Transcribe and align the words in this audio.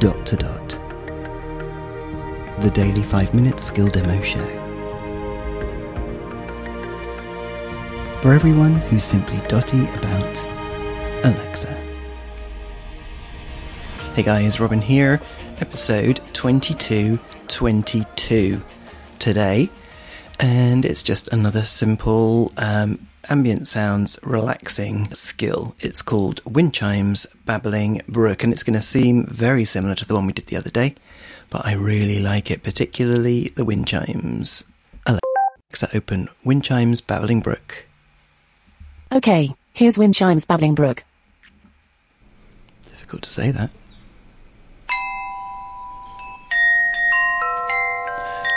Dot 0.00 0.24
to 0.24 0.36
Dot, 0.36 0.68
the 2.62 2.70
daily 2.70 3.02
5 3.02 3.34
minute 3.34 3.60
skill 3.60 3.88
demo 3.88 4.18
show. 4.22 4.46
For 8.22 8.32
everyone 8.32 8.76
who's 8.76 9.04
simply 9.04 9.42
dotty 9.46 9.86
about 9.90 10.42
Alexa. 11.22 11.74
Hey 14.14 14.22
guys, 14.22 14.58
Robin 14.58 14.80
here, 14.80 15.20
episode 15.58 16.22
2222 16.32 18.62
today, 19.18 19.68
and 20.38 20.86
it's 20.86 21.02
just 21.02 21.28
another 21.28 21.66
simple 21.66 22.52
um, 22.56 23.06
ambient 23.28 23.68
sounds 23.68 24.18
relaxing 24.22 25.12
skill. 25.14 25.74
It's 25.80 26.02
called 26.02 26.40
Wind 26.44 26.74
Chimes 26.74 27.26
Babbling 27.44 28.02
Brook, 28.08 28.42
and 28.42 28.52
it's 28.52 28.62
going 28.62 28.78
to 28.78 28.82
seem 28.82 29.26
very 29.26 29.64
similar 29.64 29.94
to 29.96 30.04
the 30.04 30.14
one 30.14 30.26
we 30.26 30.32
did 30.32 30.46
the 30.46 30.56
other 30.56 30.70
day, 30.70 30.94
but 31.50 31.66
I 31.66 31.74
really 31.74 32.20
like 32.20 32.50
it, 32.50 32.62
particularly 32.62 33.52
the 33.56 33.64
wind 33.64 33.86
chimes. 33.86 34.64
Alexa, 35.06 35.88
open 35.94 36.28
Wind 36.44 36.64
Chimes 36.64 37.00
Babbling 37.00 37.40
Brook. 37.40 37.86
Okay, 39.12 39.54
here's 39.72 39.98
Wind 39.98 40.14
Chimes 40.14 40.44
Babbling 40.44 40.74
Brook. 40.74 41.04
Difficult 42.88 43.22
to 43.22 43.30
say 43.30 43.50
that. 43.50 43.70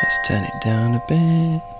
Let's 0.03 0.27
turn 0.27 0.43
it 0.43 0.61
down 0.61 0.95
a 0.95 1.03
bit. 1.07 1.72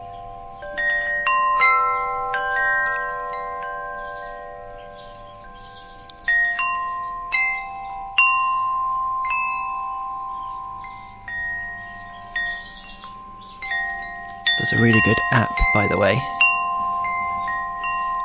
There's 14.64 14.80
a 14.80 14.82
really 14.82 15.02
good 15.02 15.20
app, 15.34 15.52
by 15.74 15.90
the 15.90 15.98
way, 15.98 16.16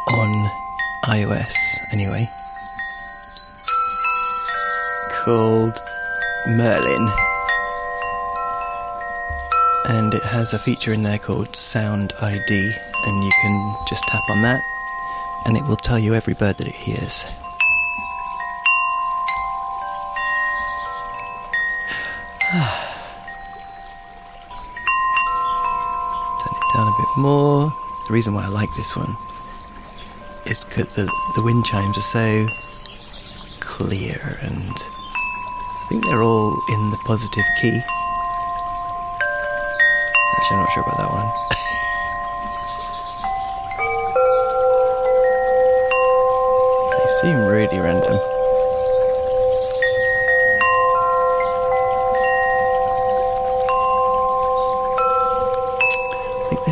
on 0.06 0.48
iOS, 1.06 1.52
anyway, 1.92 2.30
called 5.10 5.76
Merlin. 6.46 7.10
And 9.86 10.14
it 10.14 10.22
has 10.22 10.54
a 10.54 10.60
feature 10.60 10.92
in 10.92 11.02
there 11.02 11.18
called 11.18 11.56
Sound 11.56 12.12
ID, 12.22 12.72
and 13.04 13.24
you 13.24 13.32
can 13.42 13.76
just 13.88 14.04
tap 14.06 14.22
on 14.30 14.42
that, 14.42 14.62
and 15.44 15.56
it 15.56 15.64
will 15.64 15.74
tell 15.74 15.98
you 15.98 16.14
every 16.14 16.34
bird 16.34 16.58
that 16.58 16.68
it 16.68 16.74
hears. 16.76 17.24
Turn 22.52 22.60
ah. 22.62 22.87
Down 26.78 26.86
a 26.86 26.96
bit 26.96 27.08
more. 27.16 27.74
The 28.06 28.12
reason 28.12 28.34
why 28.34 28.44
I 28.44 28.48
like 28.48 28.72
this 28.76 28.94
one 28.94 29.16
is 30.46 30.64
because 30.64 30.86
the, 30.94 31.10
the 31.34 31.42
wind 31.42 31.64
chimes 31.64 31.98
are 31.98 32.02
so 32.02 32.48
clear 33.58 34.38
and 34.42 34.70
I 34.70 35.86
think 35.88 36.04
they're 36.04 36.22
all 36.22 36.56
in 36.68 36.90
the 36.92 36.96
positive 36.98 37.44
key. 37.60 37.82
Actually, 40.36 40.56
I'm 40.56 40.62
not 40.62 40.72
sure 40.72 40.84
about 40.84 40.98
that 40.98 41.10
one. 41.10 41.28
they 47.00 47.06
seem 47.20 47.38
really 47.44 47.78
random. 47.80 48.37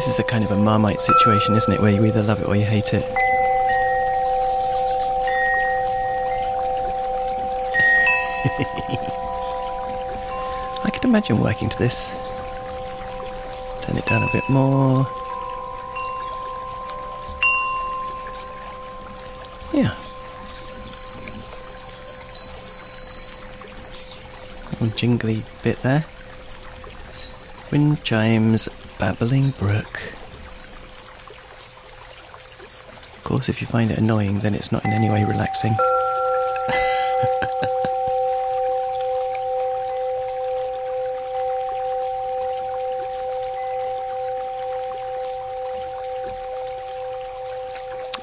This 0.07 0.15
is 0.15 0.21
a 0.21 0.25
kind 0.25 0.45
of 0.45 0.53
a 0.53 0.57
marmite 0.57 1.01
situation, 1.01 1.57
isn't 1.57 1.73
it? 1.73 1.81
Where 1.81 1.91
you 1.91 2.05
either 2.05 2.23
love 2.23 2.41
it 2.41 2.47
or 2.47 2.55
you 2.55 2.65
hate 2.65 2.95
it. 2.95 3.03
I 10.85 10.91
can 10.93 11.11
imagine 11.11 11.41
working 11.41 11.69
to 11.71 11.79
this. 11.79 12.07
Turn 13.83 13.97
it 13.97 14.07
down 14.07 14.23
a 14.23 14.33
bit 14.33 14.49
more. 14.49 15.09
Yeah. 19.73 19.93
Little 24.71 24.97
jingly 24.97 25.43
bit 25.65 25.83
there. 25.83 26.05
Wind 27.73 28.05
chimes, 28.05 28.69
babbling 28.99 29.51
brook. 29.51 30.01
Of 33.15 33.25
course, 33.25 33.49
if 33.49 33.61
you 33.61 33.67
find 33.67 33.91
it 33.91 33.99
annoying, 33.99 34.41
then 34.41 34.55
it's 34.55 34.73
not 34.73 34.85
in 34.85 34.93
any 34.93 35.11
way 35.11 35.25
relaxing. 35.25 35.77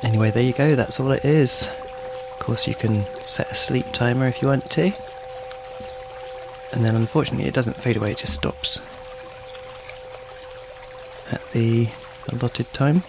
Anyway, 0.04 0.32
there 0.32 0.44
you 0.44 0.54
go, 0.54 0.76
that's 0.76 1.00
all 1.00 1.12
it 1.12 1.24
is. 1.24 1.70
Of 2.34 2.40
course, 2.40 2.68
you 2.68 2.76
can 2.76 3.04
set 3.24 3.50
a 3.50 3.56
sleep 3.56 3.86
timer 3.94 4.28
if 4.28 4.42
you 4.42 4.50
want 4.50 4.70
to. 4.72 4.92
And 6.74 6.84
then 6.84 6.96
unfortunately, 6.96 7.48
it 7.48 7.54
doesn't 7.54 7.78
fade 7.78 7.96
away, 7.96 8.12
it 8.12 8.18
just 8.18 8.34
stops 8.34 8.80
at 11.32 11.52
the 11.52 11.90
allotted 12.32 12.72
time. 12.74 13.04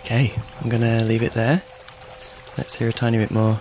Okay, 0.00 0.32
I'm 0.60 0.68
gonna 0.68 1.04
leave 1.04 1.22
it 1.22 1.34
there. 1.34 1.62
Let's 2.56 2.76
hear 2.76 2.88
a 2.88 2.92
tiny 2.92 3.18
bit 3.18 3.30
more. 3.30 3.60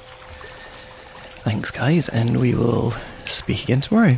Thanks, 1.43 1.71
guys, 1.71 2.07
and 2.09 2.39
we 2.39 2.53
will 2.53 2.93
speak 3.25 3.63
again 3.63 3.81
tomorrow. 3.81 4.17